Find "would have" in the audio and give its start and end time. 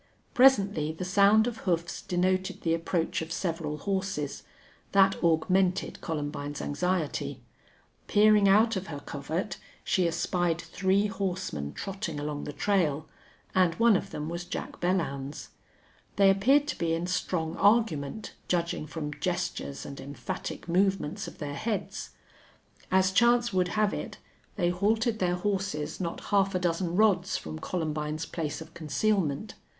23.53-23.93